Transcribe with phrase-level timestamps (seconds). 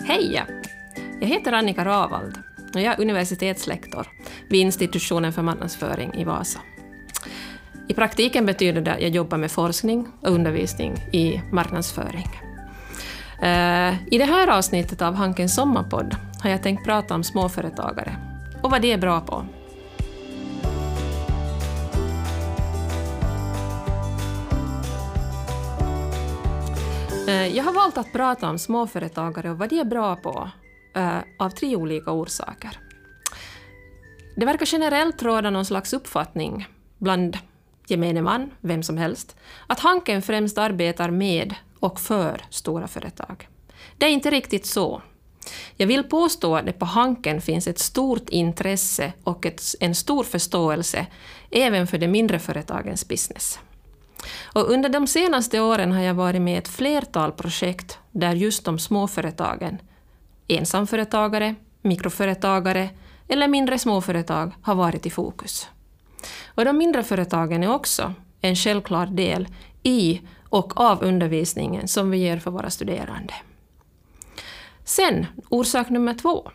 [0.00, 0.42] Hej!
[1.20, 2.38] Jag heter Annika Ravald
[2.74, 4.06] och jag är universitetslektor
[4.48, 6.60] vid institutionen för marknadsföring i Vasa.
[7.88, 12.28] I praktiken betyder det att jag jobbar med forskning och undervisning i marknadsföring.
[13.42, 18.16] Eh, I det här avsnittet av Hankens sommarpodd har jag tänkt prata om småföretagare
[18.62, 19.44] och vad de är bra på.
[27.28, 30.50] Eh, jag har valt att prata om småföretagare och vad de är bra på
[30.94, 32.78] eh, av tre olika orsaker.
[34.36, 36.66] Det verkar generellt råda någon slags uppfattning
[36.98, 37.38] bland
[37.86, 39.36] gemene man, vem som helst,
[39.66, 43.48] att Hanken främst arbetar med och för stora företag.
[43.98, 45.02] Det är inte riktigt så.
[45.76, 50.24] Jag vill påstå att det på Hanken finns ett stort intresse och ett, en stor
[50.24, 51.06] förståelse
[51.50, 53.58] även för de mindre företagens business.
[54.44, 58.64] Och under de senaste åren har jag varit med i ett flertal projekt där just
[58.64, 59.78] de små företagen,
[60.48, 62.90] ensamföretagare, mikroföretagare
[63.28, 65.68] eller mindre småföretag har varit i fokus.
[66.46, 69.48] Och de mindre företagen är också en självklar del
[69.82, 73.34] i och av undervisningen som vi ger för våra studerande.
[74.84, 76.50] Sen, orsak nummer två.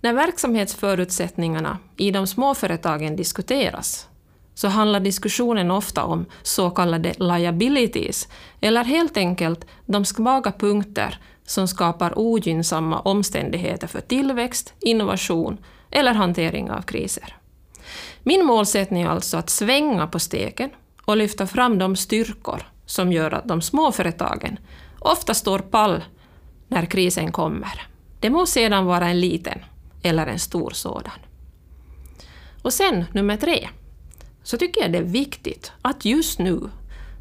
[0.00, 4.08] När verksamhetsförutsättningarna i de små företagen diskuteras
[4.60, 8.28] så handlar diskussionen ofta om så kallade liabilities,
[8.60, 15.58] eller helt enkelt de svaga punkter som skapar ogynnsamma omständigheter för tillväxt, innovation
[15.90, 17.36] eller hantering av kriser.
[18.22, 20.70] Min målsättning är alltså att svänga på steken
[21.04, 24.58] och lyfta fram de styrkor som gör att de små företagen
[24.98, 26.04] ofta står pall
[26.68, 27.86] när krisen kommer.
[28.20, 29.58] Det må sedan vara en liten
[30.02, 31.18] eller en stor sådan.
[32.62, 33.68] Och sen nummer tre,
[34.42, 36.60] så tycker jag det är viktigt att just nu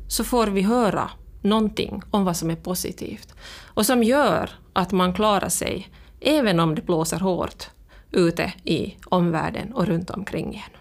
[0.07, 1.09] så får vi höra
[1.41, 3.33] någonting om vad som är positivt
[3.65, 5.89] och som gör att man klarar sig
[6.21, 7.69] även om det blåser hårt
[8.11, 10.77] ute i omvärlden och runt omkring en.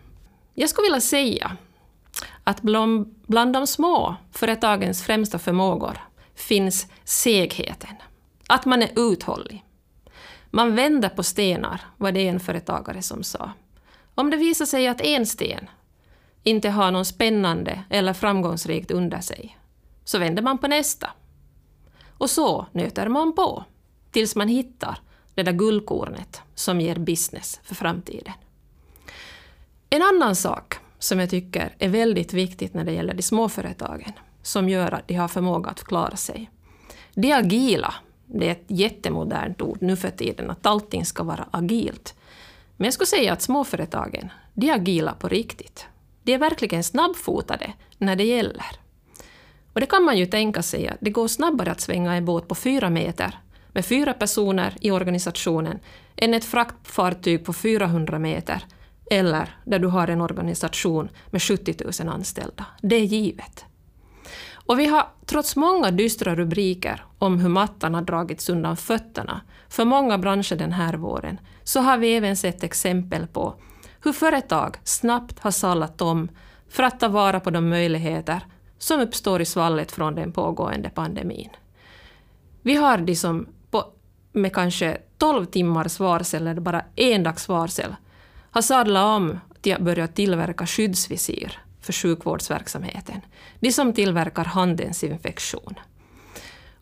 [0.55, 1.57] Jag skulle vilja säga
[2.45, 5.99] att bland, bland de små företagens främsta förmågor
[6.35, 7.97] finns segheten.
[8.49, 9.65] Att man är uthållig.
[10.51, 13.53] Man vänder på stenar, var det en företagare som sa.
[14.15, 15.69] Om det visar sig att en sten
[16.49, 19.59] inte har någon spännande eller framgångsrikt under sig,
[20.05, 21.11] så vänder man på nästa.
[22.19, 23.65] Och så nöter man på,
[24.11, 24.99] tills man hittar
[25.35, 28.33] det där guldkornet som ger business för framtiden.
[29.91, 34.13] En annan sak som jag tycker är väldigt viktigt när det gäller de små företagen,
[34.43, 36.51] som gör att de har förmåga att klara sig.
[37.15, 37.95] De agila,
[38.27, 42.15] det är ett jättemodernt ord nu för tiden, att allting ska vara agilt.
[42.77, 45.87] Men jag skulle säga att småföretagen, de är agila på riktigt.
[46.29, 48.67] De är verkligen snabbfotade när det gäller.
[49.73, 52.49] Och det kan man ju tänka sig att det går snabbare att svänga en båt
[52.49, 53.39] på fyra meter
[53.73, 55.79] med fyra personer i organisationen
[56.17, 58.65] än ett fraktfartyg på 400 meter
[59.11, 61.75] eller där du har en organisation med 70
[62.05, 62.67] 000 anställda.
[62.83, 63.65] Det är givet.
[64.53, 69.85] Och vi har trots många dystra rubriker om hur mattan har dragits undan fötterna för
[69.85, 73.55] många branscher den här våren, så har vi även sett exempel på
[74.05, 76.29] hur företag snabbt har sadlat om
[76.69, 78.41] för att ta vara på de möjligheter
[78.79, 81.49] som uppstår i svallet från den pågående pandemin.
[82.63, 83.85] Vi har de som på,
[84.33, 87.97] med kanske 12 timmars varsel eller bara en dags varsel
[88.51, 93.21] har sadlat om till att börja tillverka skyddsvisir för sjukvårdsverksamheten.
[93.61, 95.75] De som tillverkar handdesinfektion.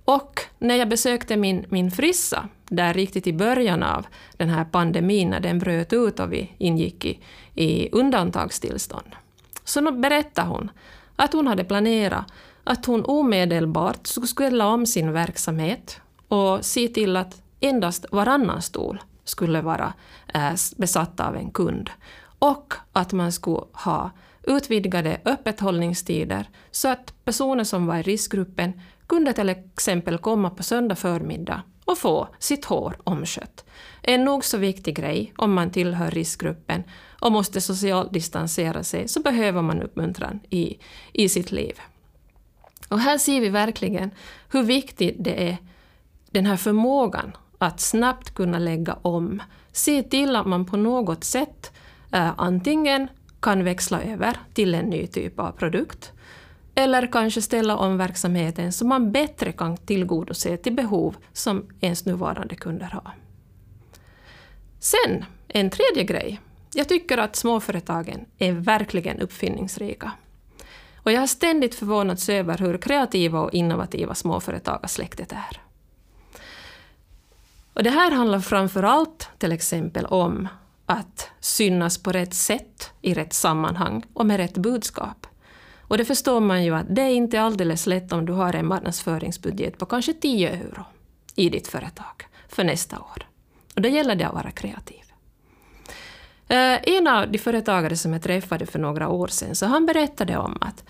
[0.06, 4.06] Och när jag besökte min, min frissa, där riktigt i början av
[4.36, 7.18] den här pandemin, när den bröt ut och vi ingick i,
[7.54, 9.16] i undantagstillstånd,
[9.64, 10.70] så berättade hon
[11.16, 12.24] att hon hade planerat
[12.64, 19.02] att hon omedelbart skulle ställa om sin verksamhet och se till att endast varannan stol
[19.24, 19.92] skulle vara
[20.34, 21.90] äh, besatt av en kund.
[22.38, 24.10] Och att man skulle ha
[24.42, 30.96] utvidgade öppethållningstider så att personer som var i riskgruppen kunde till exempel komma på söndag
[30.96, 33.64] förmiddag och få sitt hår omskött.
[34.02, 36.82] En nog så viktig grej om man tillhör riskgruppen
[37.20, 40.78] och måste socialt distansera sig så behöver man uppmuntran i,
[41.12, 41.80] i sitt liv.
[42.88, 44.10] Och här ser vi verkligen
[44.52, 45.56] hur viktigt det är,
[46.30, 49.42] den här förmågan att snabbt kunna lägga om.
[49.72, 51.72] Se till att man på något sätt
[52.12, 53.08] äh, antingen
[53.40, 56.12] kan växla över till en ny typ av produkt
[56.78, 62.54] eller kanske ställa om verksamheten så man bättre kan tillgodose till behov som ens nuvarande
[62.54, 63.14] kunder har.
[64.78, 66.40] Sen, en tredje grej.
[66.74, 70.12] Jag tycker att småföretagen är verkligen uppfinningsrika.
[70.96, 75.60] Och jag har ständigt förvånats över hur kreativa och innovativa småföretagarsläktet är.
[77.72, 80.48] Och det här handlar framför allt till exempel om
[80.86, 85.26] att synas på rätt sätt, i rätt sammanhang och med rätt budskap.
[85.88, 88.66] Och det förstår man ju att det är inte alldeles lätt om du har en
[88.66, 90.84] marknadsföringsbudget på kanske 10 euro
[91.34, 93.26] i ditt företag för nästa år.
[93.74, 95.02] Och då gäller det att vara kreativ.
[96.48, 100.36] Eh, en av de företagare som jag träffade för några år sedan, så han berättade
[100.36, 100.84] om att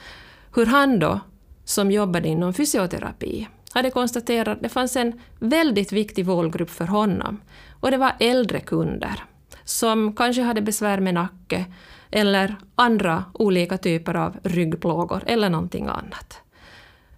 [0.54, 1.20] hur han då,
[1.64, 7.40] som jobbade inom fysioterapi, hade konstaterat att det fanns en väldigt viktig målgrupp för honom.
[7.81, 9.25] Och det var äldre kunder
[9.64, 11.64] som kanske hade besvär med nacke
[12.10, 16.40] eller andra olika typer av ryggplågor eller någonting annat.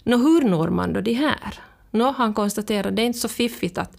[0.04, 1.54] Nå, hur når man då de här?
[1.90, 3.96] Nå, han konstaterar att det är inte så fiffigt att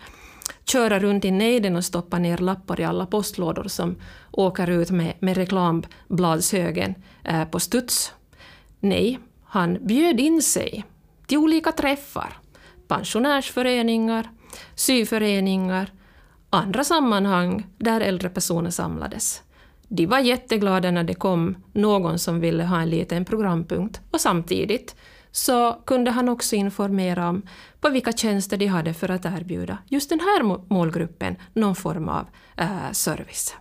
[0.66, 3.96] köra runt i nejden och stoppa ner lappar i alla postlådor som
[4.32, 8.14] åker ut med, med reklambladshögen eh, på studs.
[8.80, 10.86] Nej, han bjöd in sig
[11.28, 12.38] till olika träffar.
[12.88, 14.30] Pensionärsföreningar,
[14.76, 15.92] syföreningar,
[16.50, 19.44] andra sammanhang där äldre personer samlades.
[19.92, 24.96] De var jätteglada när det kom någon som ville ha en liten programpunkt och samtidigt
[25.32, 27.42] så kunde han också informera om
[27.82, 30.44] på vilka tjänster de hade för att erbjuda just den här
[30.74, 32.28] målgruppen någon form av
[32.58, 33.56] eh, service.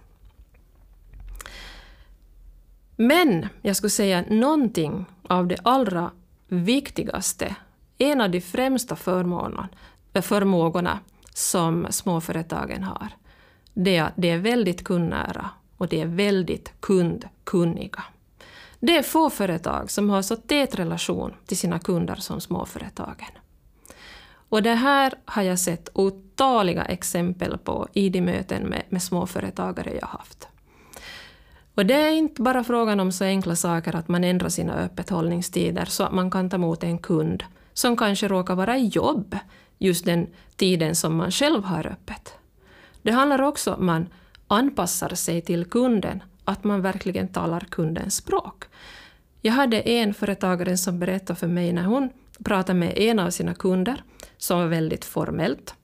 [2.97, 6.11] Men jag skulle säga någonting av det allra
[6.49, 7.57] viktigaste,
[7.99, 8.97] en av de främsta
[10.23, 10.99] förmågorna
[11.35, 13.09] som småföretagen har,
[13.75, 18.05] det är att de är väldigt kundnära och de är väldigt kundkunniga.
[18.81, 23.31] Det är få företag som har så tät relation till sina kunder som småföretagen.
[24.49, 29.99] Och det här har jag sett otaliga exempel på i de möten med, med småföretagare
[30.01, 30.49] jag haft.
[31.75, 35.85] Och det är inte bara frågan om så enkla saker att man ändrar sina öppethållningstider
[35.85, 39.37] så att man kan ta emot en kund som kanske råkar vara i jobb
[39.79, 40.27] just den
[40.57, 42.35] tiden som man själv har öppet.
[43.03, 44.09] Det handlar också om att man
[44.49, 48.65] anpassar sig till kunden att man verkligen talar kundens språk.
[49.43, 52.11] Jag hade en företagare som berättade för mig när hon
[52.45, 54.03] pratade med en av sina kunder,
[54.37, 55.75] som var väldigt formellt,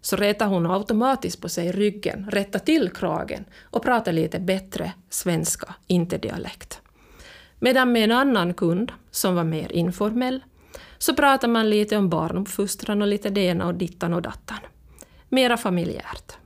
[0.00, 5.74] så rätade hon automatiskt på sig ryggen, rättade till kragen och pratade lite bättre svenska,
[5.86, 6.80] inte dialekt.
[7.58, 10.44] Medan med en annan kund, som var mer informell,
[10.98, 14.58] så pratade man lite om barnuppfostran och lite det ena och dittan och dattan.
[15.28, 16.36] Mera familjärt.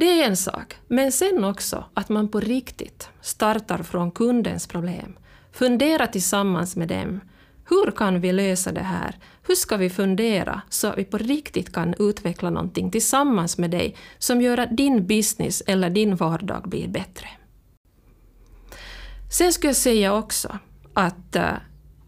[0.00, 5.18] Det är en sak, men sen också att man på riktigt startar från kundens problem.
[5.52, 7.20] Fundera tillsammans med dem.
[7.68, 9.18] Hur kan vi lösa det här?
[9.46, 13.96] Hur ska vi fundera så att vi på riktigt kan utveckla någonting tillsammans med dig
[14.18, 17.28] som gör att din business eller din vardag blir bättre?
[19.32, 20.58] Sen skulle jag säga också
[20.94, 21.54] att eh,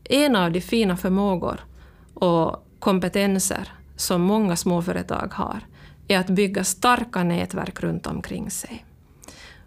[0.05, 1.61] en av de fina förmågor
[2.15, 5.61] och kompetenser som många småföretag har
[6.13, 8.85] är att bygga starka nätverk runt omkring sig.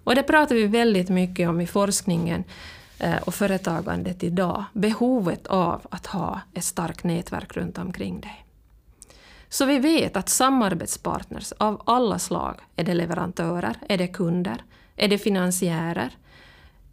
[0.03, 2.43] Och det pratar vi väldigt mycket om i forskningen
[2.99, 4.63] eh, och företagandet idag.
[4.73, 8.45] Behovet av att ha ett starkt nätverk runt omkring dig.
[9.49, 14.63] Så vi vet att samarbetspartners av alla slag, är det leverantörer, är det kunder,
[14.95, 16.11] är det finansiärer,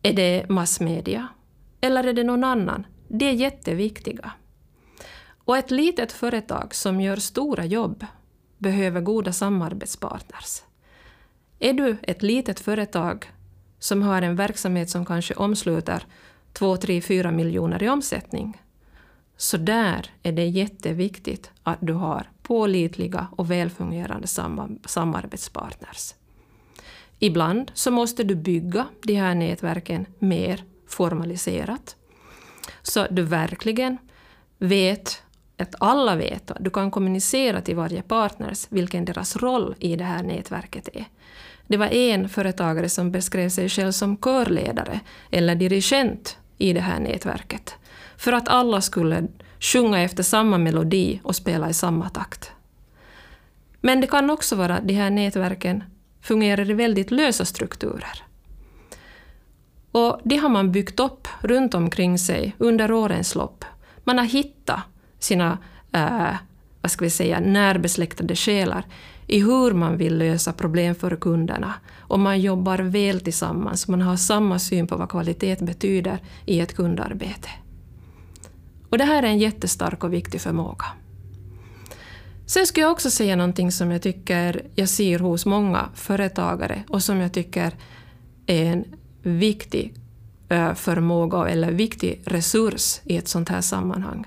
[0.03, 1.29] är det massmedia
[1.81, 2.87] eller är det någon annan?
[3.09, 4.33] Det är jätteviktiga.
[5.45, 8.07] Och ett litet företag som gör stora jobb
[8.63, 10.63] behöver goda samarbetspartners.
[11.59, 13.31] Är du ett litet företag
[13.79, 16.07] som har en verksamhet som kanske omsluter
[16.53, 18.63] 2, 3, 4 miljoner i omsättning,
[19.37, 24.27] så där är det jätteviktigt att du har pålitliga och välfungerande
[24.87, 26.15] samarbetspartners.
[27.19, 31.97] Ibland så måste du bygga de här nätverken mer formaliserat,
[32.83, 33.99] så att du verkligen
[34.59, 35.23] vet
[35.63, 40.05] att alla vet att du kan kommunicera till varje partners vilken deras roll i det
[40.05, 41.05] här nätverket är.
[41.67, 45.01] Det var en företagare som beskrev sig själv som körledare
[45.31, 47.75] eller dirigent i det här nätverket.
[48.17, 49.27] För att alla skulle
[49.61, 52.53] sjunga efter samma melodi och spela i samma takt.
[53.81, 55.85] Men det kan också vara att de här nätverken
[56.21, 58.23] fungerar i väldigt lösa strukturer.
[59.93, 63.65] Och det har man byggt upp runt omkring sig under årens lopp.
[64.05, 64.81] Man har hittat
[65.23, 65.59] sina
[65.93, 66.35] eh,
[66.81, 68.85] vad ska vi säga, närbesläktade själar
[69.27, 71.75] i hur man vill lösa problem för kunderna.
[71.99, 76.77] Och man jobbar väl tillsammans, man har samma syn på vad kvalitet betyder i ett
[76.77, 77.49] kundarbete.
[78.89, 80.85] Och det här är en jättestark och viktig förmåga.
[82.47, 87.03] Sen skulle jag också säga någonting som jag tycker jag ser hos många företagare och
[87.03, 87.73] som jag tycker
[88.47, 88.85] är en
[89.23, 89.95] viktig
[90.49, 94.27] eh, förmåga eller viktig resurs i ett sånt här sammanhang.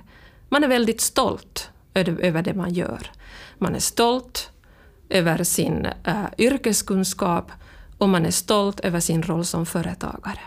[0.56, 3.12] Man är väldigt stolt över det man gör.
[3.58, 4.50] Man är stolt
[5.10, 7.52] över sin uh, yrkeskunskap
[7.98, 10.40] och man är stolt över sin roll som företagare.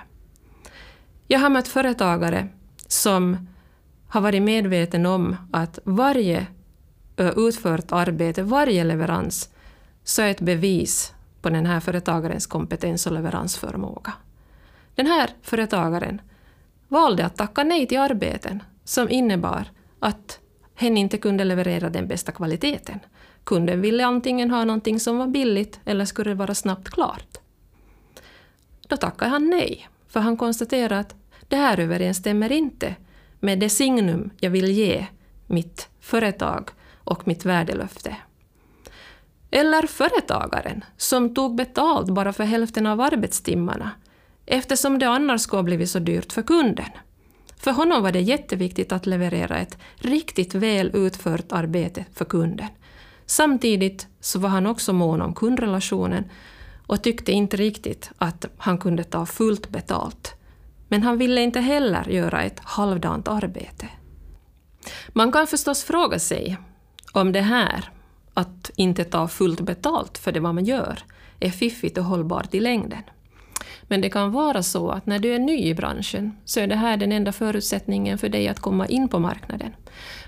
[1.27, 2.49] Jag har mött företagare
[2.87, 3.49] som
[4.09, 6.47] har varit medveten om att varje
[7.37, 9.49] utfört arbete, varje leverans,
[10.05, 11.13] så är ett bevis
[11.43, 14.13] på den här företagarens kompetens och leveransförmåga.
[14.95, 16.21] Den här företagaren
[16.89, 20.41] valde att tacka nej till arbeten som innebar att
[20.75, 23.01] hen inte kunde leverera den bästa kvaliteten.
[23.45, 27.39] Kunden ville antingen ha någonting som var billigt eller skulle vara snabbt klart.
[28.89, 31.15] Då tackade han nej, för han konstaterade att
[31.49, 32.95] det här överensstämmer inte
[33.41, 35.07] med det signum jag vill ge
[35.47, 36.71] mitt företag
[37.05, 38.17] och mitt värdelöfte.
[39.51, 43.91] Eller företagaren som tog betalt bara för hälften av arbetstimmarna
[44.47, 46.91] eftersom det annars skulle ha blivit så dyrt för kunden.
[47.61, 52.69] För honom var det jätteviktigt att leverera ett riktigt väl utfört arbete för kunden.
[53.27, 56.25] Samtidigt så var han också mån om kundrelationen
[56.87, 60.35] och tyckte inte riktigt att han kunde ta fullt betalt.
[60.89, 63.89] Men han ville inte heller göra ett halvdant arbete.
[65.09, 66.57] Man kan förstås fråga sig
[67.13, 67.91] om det här,
[68.35, 70.99] att inte ta fullt betalt för det man gör,
[71.41, 73.03] är fiffigt och hållbart i längden.
[73.89, 76.77] Men det kan vara så att när du är ny i branschen så är det
[76.77, 79.73] här den enda förutsättningen för dig att komma in på marknaden.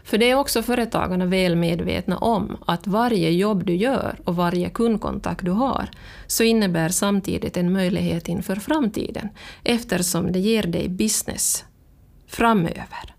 [0.05, 4.71] För det är också företagarna väl medvetna om att varje jobb du gör och varje
[4.71, 5.89] kundkontakt du har
[6.27, 9.29] så innebär samtidigt en möjlighet inför framtiden
[9.65, 11.65] eftersom det ger dig business
[12.27, 13.15] framöver.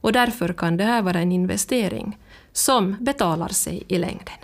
[0.00, 2.18] Och därför kan det här vara en investering
[2.52, 4.34] som betalar sig i längden.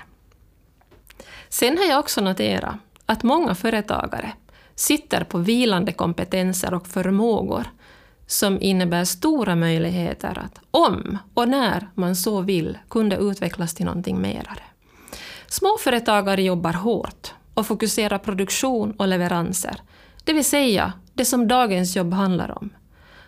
[1.48, 2.74] Sen har jag också noterat
[3.06, 4.32] att många företagare
[4.80, 7.66] sitter på vilande kompetenser och förmågor
[8.26, 14.20] som innebär stora möjligheter att, om och när man så vill, kunde utvecklas till någonting
[14.20, 14.62] merare.
[15.48, 19.82] Småföretagare jobbar hårt och fokuserar produktion och leveranser,
[20.24, 22.70] det vill säga det som dagens jobb handlar om.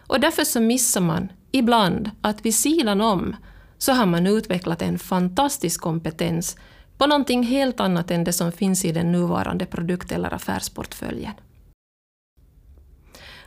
[0.07, 3.37] Och därför så missar man ibland att vid sidan om
[3.79, 6.57] så har man utvecklat en fantastisk kompetens
[6.99, 11.33] på någonting helt annat än det som finns i den nuvarande produkt eller affärsportföljen.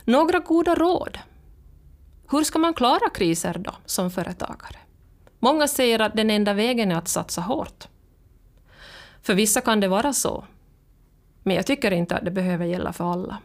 [0.04, 1.18] Några goda råd.
[2.30, 4.76] Hur ska man klara kriser då som företagare?
[5.38, 7.88] Många säger att den enda vägen är att satsa hårt.
[9.22, 10.44] För vissa kan det vara så.
[11.42, 13.38] Men jag tycker inte att det behöver gälla för alla.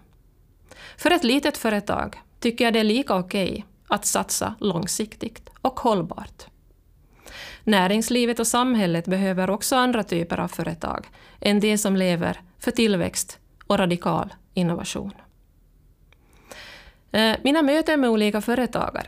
[0.98, 5.80] För ett litet företag tycker jag det är lika okej okay att satsa långsiktigt och
[5.80, 6.51] hållbart.
[7.64, 11.08] Näringslivet och samhället behöver också andra typer av företag
[11.40, 15.14] än de som lever för tillväxt och radikal innovation.
[17.12, 19.08] Eh, mina möten med olika företagare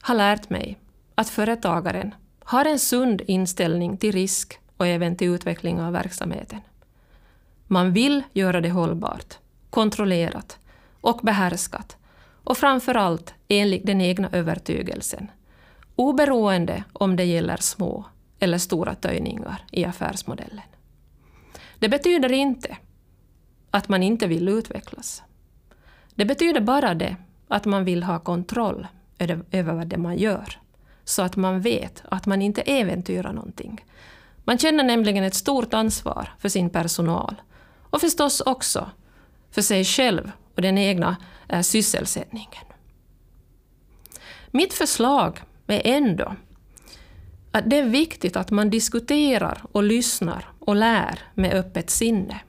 [0.00, 0.78] har lärt mig
[1.14, 6.60] att företagaren har en sund inställning till risk och även till utveckling av verksamheten.
[7.66, 9.38] Man vill göra det hållbart,
[9.70, 10.58] kontrollerat
[11.00, 11.96] och behärskat
[12.44, 15.30] och framför allt enligt den egna övertygelsen
[15.96, 18.04] oberoende om det gäller små
[18.38, 20.60] eller stora töjningar i affärsmodellen.
[21.78, 22.76] Det betyder inte
[23.70, 25.22] att man inte vill utvecklas.
[26.14, 27.16] Det betyder bara det
[27.48, 28.86] att man vill ha kontroll
[29.50, 30.60] över vad det man gör,
[31.04, 33.84] så att man vet att man inte äventyrar någonting.
[34.44, 37.42] Man känner nämligen ett stort ansvar för sin personal
[37.90, 38.90] och förstås också
[39.50, 41.16] för sig själv och den egna
[41.48, 42.64] eh, sysselsättningen.
[44.50, 46.34] Mitt förslag men ändå
[47.50, 52.40] att det är viktigt att man diskuterar och lyssnar och lär med öppet sinne.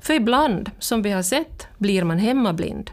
[0.00, 2.90] För ibland, som vi har sett, blir man hemmablind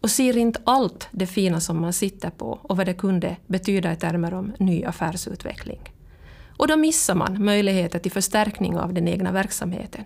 [0.00, 3.92] och ser inte allt det fina som man sitter på och vad det kunde betyda
[3.92, 5.80] i termer om ny affärsutveckling.
[6.56, 10.04] Och då missar man möjligheter till förstärkning av den egna verksamheten.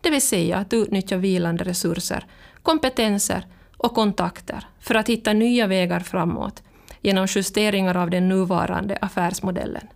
[0.00, 2.26] Det vill säga att utnyttja vilande resurser,
[2.62, 3.46] kompetenser
[3.76, 6.62] och kontakter för att hitta nya vägar framåt
[7.02, 9.88] genom justeringar av den nuvarande affärsmodellen,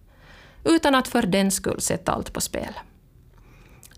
[0.65, 2.75] utan att för den skull sätta allt på spel.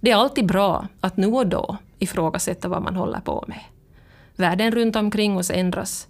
[0.00, 3.64] Det är alltid bra att nu och då ifrågasätta vad man håller på med.
[4.36, 6.08] Världen runt omkring oss ändras,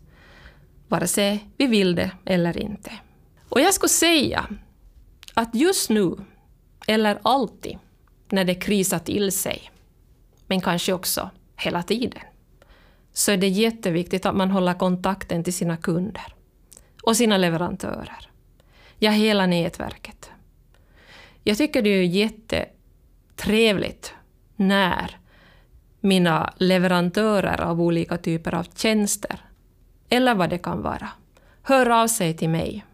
[0.88, 2.92] vare sig vi vill det eller inte.
[3.48, 4.46] Och jag skulle säga
[5.34, 6.16] att just nu,
[6.86, 7.78] eller alltid,
[8.28, 9.70] när det krisar till sig,
[10.46, 12.22] men kanske också hela tiden,
[13.12, 16.34] så är det jätteviktigt att man håller kontakten till sina kunder
[17.08, 18.30] och sina leverantörer.
[18.98, 20.30] Ja, hela nätverket.
[21.42, 24.14] Jag tycker det är jättetrevligt
[24.56, 25.16] när
[26.00, 29.40] mina leverantörer av olika typer av tjänster,
[30.08, 31.08] eller vad det kan vara,
[31.62, 32.84] hör av sig till mig.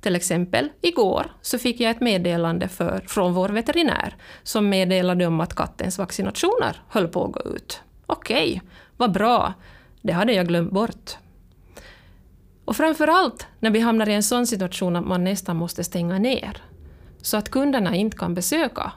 [0.00, 5.40] Till exempel igår så fick jag ett meddelande för, från vår veterinär som meddelade om
[5.40, 7.82] att kattens vaccinationer höll på att gå ut.
[8.06, 8.62] Okej,
[8.96, 9.54] vad bra.
[10.02, 11.16] Det hade jag glömt bort.
[12.68, 16.18] Och framför allt när vi hamnar i en sån situation att man nästan måste stänga
[16.18, 16.62] ner
[17.22, 18.92] så att kunderna inte kan besöka,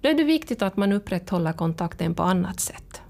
[0.00, 3.02] då är det viktigt att man upprätthåller kontakten på annat sätt.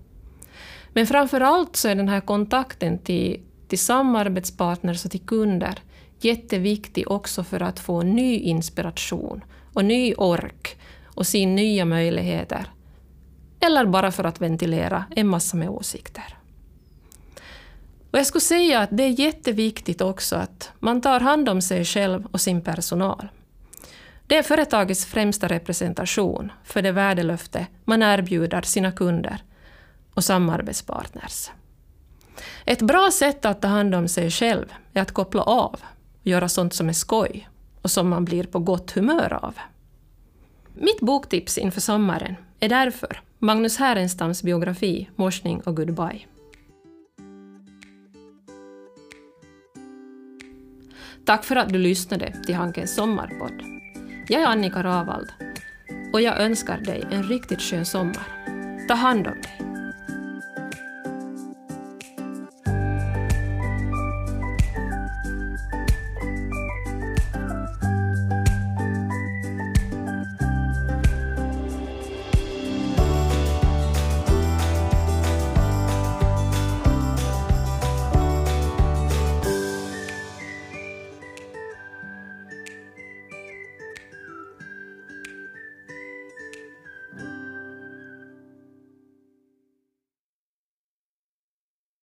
[0.92, 5.78] Men framför allt så är den här kontakten till, till samarbetspartners och till kunder
[6.20, 12.66] jätteviktig också för att få ny inspiration och ny ork och se nya möjligheter.
[13.60, 16.41] Eller bara för att ventilera en massa med åsikter.
[18.12, 21.84] Och jag skulle säga att det är jätteviktigt också att man tar hand om sig
[21.84, 23.28] själv och sin personal.
[24.26, 29.42] Det är företagets främsta representation för det värdelöfte man erbjuder sina kunder
[30.14, 31.50] och samarbetspartners.
[32.64, 35.80] Ett bra sätt att ta hand om sig själv är att koppla av
[36.20, 37.48] och göra sånt som är skoj
[37.82, 39.54] och som man blir på gott humör av.
[40.74, 46.26] Mitt boktips inför sommaren är därför Magnus Härenstams biografi Morsning och Goodbye.
[51.24, 53.62] Tack för att du lyssnade till Hankens sommarpodd.
[54.28, 55.32] Jag är Annika Ravald
[56.12, 58.26] och jag önskar dig en riktigt skön sommar.
[58.88, 59.71] Ta hand om dig.